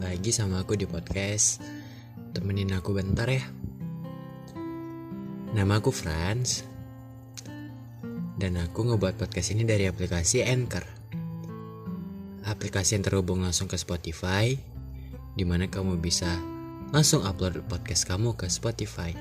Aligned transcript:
lagi 0.00 0.32
sama 0.32 0.64
aku 0.64 0.80
di 0.80 0.88
podcast. 0.88 1.60
Temenin 2.32 2.72
aku 2.72 2.96
bentar 2.96 3.28
ya. 3.28 3.44
Nama 5.52 5.76
aku 5.76 5.92
Franz. 5.92 6.64
Dan 8.40 8.56
aku 8.56 8.88
ngebuat 8.88 9.20
podcast 9.20 9.52
ini 9.52 9.68
dari 9.68 9.84
aplikasi 9.84 10.40
Anchor. 10.40 10.88
Aplikasi 12.48 12.96
yang 12.96 13.04
terhubung 13.04 13.44
langsung 13.44 13.68
ke 13.68 13.76
Spotify 13.76 14.56
Di 15.36 15.44
mana 15.44 15.68
kamu 15.68 16.00
bisa 16.00 16.40
langsung 16.90 17.20
upload 17.20 17.60
podcast 17.68 18.08
kamu 18.08 18.34
ke 18.40 18.48
Spotify. 18.48 19.12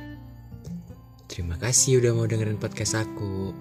Terima 1.27 1.59
kasih 1.59 1.99
udah 1.99 2.11
mau 2.15 2.25
dengerin 2.25 2.57
podcast 2.57 2.97
aku 2.97 3.53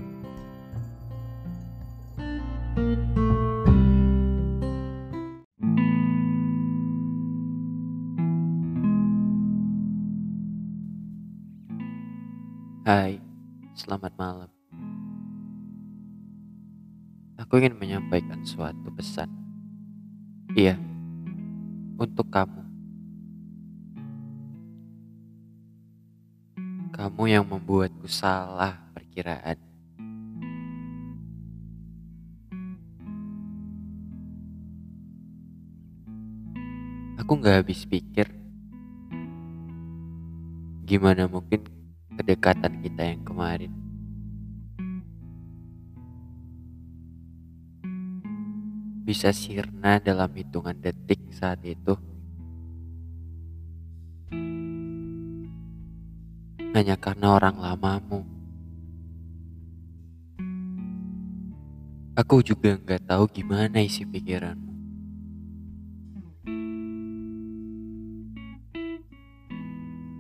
Hai, 12.87 13.19
selamat 13.75 14.15
malam. 14.15 14.51
Aku 17.35 17.59
ingin 17.59 17.75
menyampaikan 17.75 18.39
suatu 18.47 18.95
pesan. 18.95 19.27
Iya, 20.55 20.79
untuk 21.99 22.31
kamu. 22.31 22.63
Kamu 26.95 27.23
yang 27.27 27.43
membuatku 27.51 28.07
salah 28.07 28.79
perkiraan. 28.95 29.59
Aku 37.19 37.43
gak 37.43 37.67
habis 37.67 37.83
pikir 37.83 38.31
gimana 40.89 41.29
mungkin 41.29 41.78
kedekatan 42.19 42.83
kita 42.83 43.03
yang 43.15 43.23
kemarin. 43.23 43.71
Bisa 49.07 49.31
sirna 49.31 50.03
dalam 50.03 50.29
hitungan 50.35 50.75
detik 50.77 51.23
saat 51.31 51.63
itu. 51.63 51.95
Hanya 56.75 56.99
karena 57.01 57.39
orang 57.39 57.57
lamamu. 57.57 58.21
Aku 62.19 62.43
juga 62.43 62.77
nggak 62.77 63.07
tahu 63.09 63.31
gimana 63.31 63.79
isi 63.81 64.03
pikiranmu. 64.05 64.68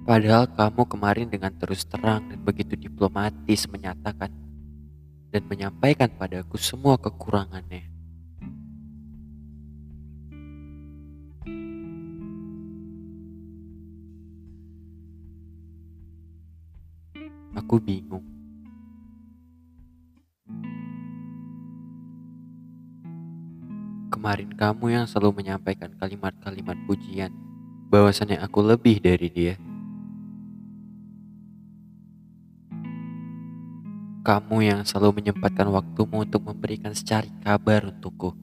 Padahal 0.08 0.48
kamu 0.48 0.88
kemarin 0.88 1.28
dengan 1.28 1.52
terus 1.52 1.84
terang 1.84 2.32
dan 2.32 2.40
begitu 2.40 2.80
diplomatis 2.80 3.68
menyatakan 3.68 4.32
dan 5.28 5.44
menyampaikan 5.44 6.08
padaku 6.16 6.56
semua 6.56 6.96
kekurangannya. 6.96 7.84
Aku 17.60 17.76
bingung. 17.76 18.24
Kemarin 24.08 24.56
kamu 24.56 24.84
yang 24.88 25.04
selalu 25.04 25.44
menyampaikan 25.44 25.92
kalimat-kalimat 26.00 26.80
pujian 26.88 27.28
bahwasannya 27.92 28.40
aku 28.40 28.64
lebih 28.64 29.04
dari 29.04 29.28
dia. 29.28 29.67
Kamu 34.28 34.60
yang 34.60 34.84
selalu 34.84 35.24
menyempatkan 35.24 35.72
waktumu 35.72 36.20
untuk 36.20 36.44
memberikan 36.44 36.92
secari 36.92 37.32
kabar 37.40 37.88
untukku. 37.88 38.36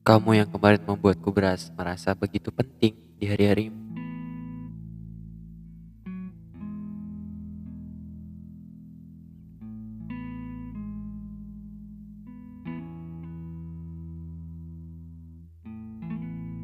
Kamu 0.00 0.32
yang 0.32 0.48
kemarin 0.48 0.80
membuatku 0.80 1.28
beras 1.28 1.68
merasa 1.76 2.16
begitu 2.16 2.48
penting 2.48 2.96
di 3.20 3.28
hari-harimu. 3.28 3.76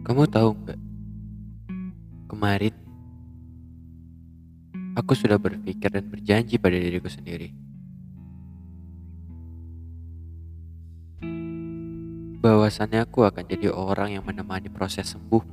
Kamu 0.08 0.24
tahu 0.32 0.48
nggak? 0.64 0.80
Kemarin 2.32 2.81
aku 5.02 5.18
sudah 5.18 5.36
berpikir 5.36 5.90
dan 5.90 6.06
berjanji 6.06 6.56
pada 6.62 6.78
diriku 6.78 7.10
sendiri 7.10 7.50
bahwasannya 12.42 13.06
aku 13.06 13.22
akan 13.22 13.46
jadi 13.46 13.70
orang 13.70 14.18
yang 14.18 14.26
menemani 14.26 14.66
proses 14.66 15.14
sembuh. 15.14 15.46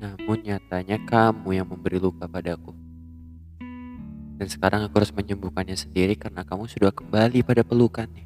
Namun 0.00 0.38
nyatanya 0.40 0.96
kamu 1.04 1.48
yang 1.52 1.68
memberi 1.68 2.00
luka 2.00 2.24
padaku. 2.24 2.72
Dan 4.36 4.48
sekarang 4.48 4.88
aku 4.88 5.00
harus 5.00 5.12
menyembuhkannya 5.12 5.76
sendiri 5.76 6.16
karena 6.16 6.44
kamu 6.48 6.64
sudah 6.68 6.92
kembali 6.92 7.44
pada 7.44 7.60
pelukannya. 7.60 8.25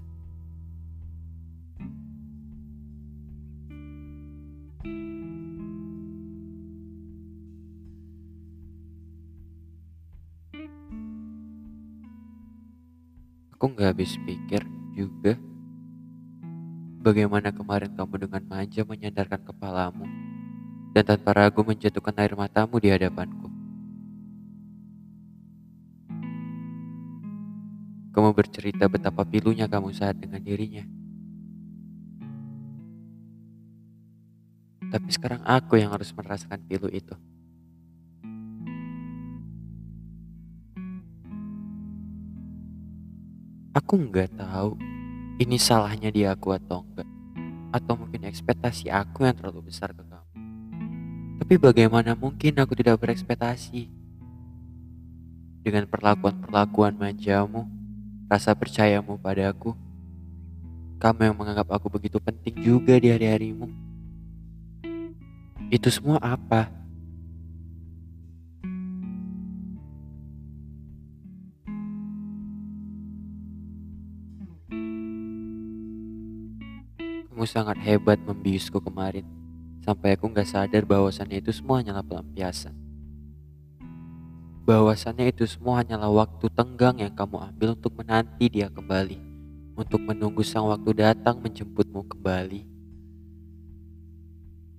Aku 13.61 13.77
nggak 13.77 13.93
habis 13.93 14.17
pikir 14.25 14.65
juga 14.97 15.37
bagaimana 17.05 17.53
kemarin 17.53 17.93
kamu 17.93 18.25
dengan 18.25 18.41
manja 18.49 18.89
menyandarkan 18.89 19.37
kepalamu 19.37 20.09
dan 20.97 21.05
tanpa 21.05 21.37
ragu 21.37 21.61
menjatuhkan 21.61 22.17
air 22.25 22.33
matamu 22.33 22.81
di 22.81 22.89
hadapanku. 22.89 23.53
Kamu 28.17 28.33
bercerita 28.33 28.89
betapa 28.89 29.29
pilunya 29.29 29.69
kamu 29.69 29.93
saat 29.93 30.17
dengan 30.17 30.41
dirinya. 30.41 30.89
Tapi 34.89 35.09
sekarang 35.13 35.45
aku 35.45 35.77
yang 35.77 35.93
harus 35.93 36.09
merasakan 36.17 36.65
pilu 36.65 36.89
itu. 36.89 37.13
Aku 43.71 44.03
nggak 44.03 44.35
tahu 44.35 44.75
ini 45.39 45.55
salahnya 45.55 46.11
dia 46.11 46.35
aku 46.35 46.51
atau 46.51 46.83
enggak. 46.83 47.07
Atau 47.71 47.95
mungkin 47.95 48.27
ekspektasi 48.27 48.91
aku 48.91 49.23
yang 49.23 49.39
terlalu 49.39 49.71
besar 49.71 49.95
ke 49.95 50.03
kamu. 50.03 50.35
Tapi 51.39 51.55
bagaimana 51.55 52.19
mungkin 52.19 52.59
aku 52.59 52.75
tidak 52.75 52.99
berekspektasi? 52.99 53.87
Dengan 55.63 55.87
perlakuan-perlakuan 55.87 56.99
manjamu, 56.99 57.71
rasa 58.27 58.59
percayamu 58.59 59.15
padaku, 59.23 59.79
kamu 60.99 61.31
yang 61.31 61.37
menganggap 61.39 61.71
aku 61.71 61.87
begitu 61.95 62.19
penting 62.19 62.59
juga 62.59 62.99
di 62.99 63.15
hari-harimu. 63.15 63.71
Itu 65.71 65.95
semua 65.95 66.19
apa? 66.19 66.80
Kamu 77.41 77.49
sangat 77.49 77.81
hebat 77.81 78.21
membiusku 78.21 78.85
kemarin, 78.85 79.25
sampai 79.81 80.13
aku 80.13 80.29
nggak 80.29 80.45
sadar 80.45 80.85
bahwasannya 80.85 81.41
itu 81.41 81.57
semua 81.57 81.81
hanyalah 81.81 82.05
pelampiasan. 82.05 82.77
Bahwasannya 84.69 85.33
itu 85.33 85.49
semua 85.49 85.81
hanyalah 85.81 86.13
waktu 86.13 86.53
tenggang 86.53 87.01
yang 87.01 87.17
kamu 87.17 87.41
ambil 87.41 87.73
untuk 87.73 87.97
menanti 87.97 88.45
dia 88.53 88.69
kembali, 88.69 89.17
untuk 89.73 90.05
menunggu 90.05 90.45
sang 90.45 90.69
waktu 90.69 90.93
datang 90.93 91.41
menjemputmu 91.41 92.13
kembali, 92.13 92.61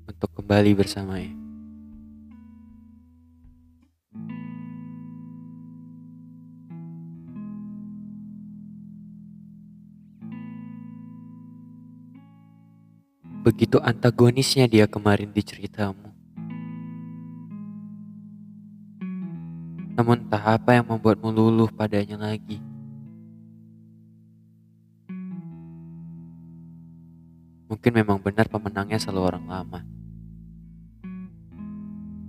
untuk 0.05 0.29
kembali 0.29 0.77
bersamanya. 0.77 1.33
Begitu 13.41 13.81
antagonisnya 13.81 14.69
dia 14.69 14.85
kemarin 14.85 15.33
di 15.33 15.41
ceritamu. 15.41 16.13
Namun 19.97 20.29
entah 20.29 20.61
apa 20.61 20.77
yang 20.77 20.85
membuatmu 20.85 21.33
luluh 21.33 21.65
padanya 21.73 22.21
lagi. 22.21 22.61
Mungkin 27.65 27.91
memang 27.97 28.21
benar 28.21 28.45
pemenangnya 28.45 29.01
selalu 29.01 29.21
orang 29.33 29.45
lama. 29.49 29.79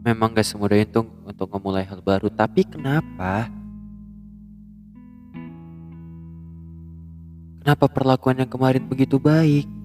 Memang 0.09 0.33
gak 0.33 0.49
semudah 0.49 0.81
itu 0.81 1.05
untuk 1.29 1.53
memulai 1.53 1.85
hal 1.85 2.01
baru, 2.01 2.33
tapi 2.33 2.65
kenapa? 2.65 3.53
Kenapa 7.61 7.85
perlakuan 7.87 8.41
yang 8.41 8.49
kemarin 8.49 8.89
begitu 8.89 9.21
baik? 9.21 9.82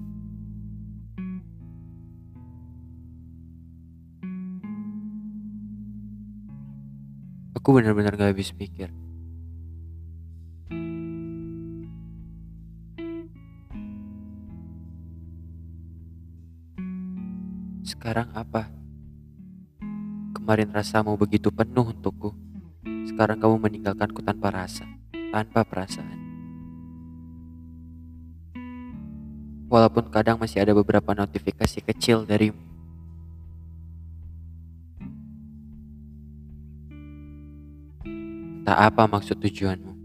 Aku 7.68 7.76
benar-benar 7.76 8.16
gak 8.16 8.32
habis 8.32 8.48
pikir. 8.48 8.88
Sekarang 17.84 18.32
apa? 18.32 18.72
Kemarin 20.32 20.72
rasamu 20.72 21.12
begitu 21.20 21.52
penuh 21.52 21.92
untukku. 21.92 22.32
Sekarang 23.04 23.36
kamu 23.36 23.60
meninggalkanku 23.60 24.24
tanpa 24.24 24.48
rasa, 24.48 24.88
tanpa 25.28 25.60
perasaan. 25.60 26.16
Walaupun 29.68 30.08
kadang 30.08 30.40
masih 30.40 30.64
ada 30.64 30.72
beberapa 30.72 31.12
notifikasi 31.12 31.84
kecil 31.84 32.24
darimu. 32.24 32.77
Tak 38.68 38.92
apa 38.92 39.08
maksud 39.08 39.40
tujuanmu. 39.40 39.96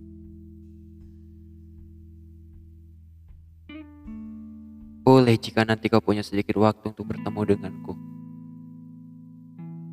Boleh 5.03 5.35
jika 5.35 5.67
nanti 5.67 5.91
kau 5.91 5.99
punya 5.99 6.23
sedikit 6.23 6.55
waktu 6.63 6.95
untuk 6.95 7.11
bertemu 7.11 7.43
denganku. 7.43 7.91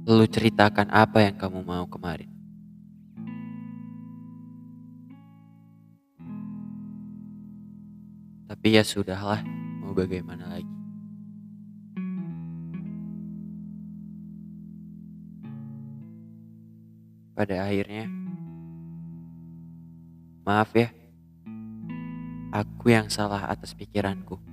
Lalu 0.06 0.22
ceritakan 0.30 0.86
apa 0.86 1.18
yang 1.18 1.34
kamu 1.34 1.66
mau 1.66 1.82
kemarin. 1.90 2.30
Tapi 8.46 8.78
ya 8.78 8.86
sudahlah, 8.86 9.42
mau 9.82 9.90
bagaimana 9.98 10.46
lagi. 10.46 10.74
Pada 17.34 17.66
akhirnya, 17.66 18.29
maaf 20.50 20.74
ya, 20.74 20.90
aku 22.50 22.90
yang 22.90 23.06
salah 23.06 23.46
atas 23.46 23.70
pikiranku 23.78 24.50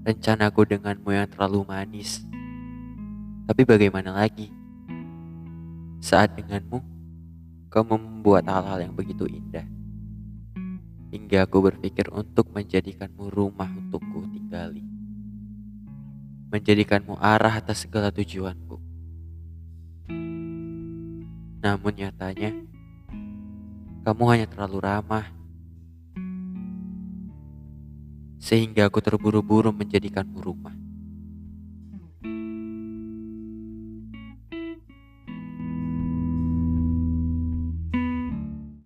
rencanaku 0.00 0.64
denganmu 0.64 1.12
yang 1.12 1.28
terlalu 1.28 1.64
manis. 1.68 2.24
Tapi 3.44 3.62
bagaimana 3.68 4.16
lagi? 4.16 4.48
Saat 6.00 6.40
denganmu, 6.40 6.80
kamu 7.68 7.94
membuat 8.00 8.48
hal-hal 8.48 8.88
yang 8.88 8.94
begitu 8.96 9.28
indah. 9.28 9.66
Hingga 11.10 11.44
aku 11.44 11.58
berpikir 11.68 12.08
untuk 12.14 12.48
menjadikanmu 12.54 13.28
rumah 13.28 13.68
untukku 13.68 14.24
tinggali. 14.30 14.86
Menjadikanmu 16.50 17.18
arah 17.20 17.60
atas 17.60 17.84
segala 17.84 18.08
tujuanku. 18.14 18.78
Namun 21.60 21.92
nyatanya, 21.92 22.56
kamu 24.00 24.22
hanya 24.32 24.46
terlalu 24.48 24.78
ramah 24.80 25.26
sehingga 28.40 28.88
aku 28.88 29.04
terburu-buru 29.04 29.68
menjadikanmu 29.70 30.40
rumah. 30.40 30.72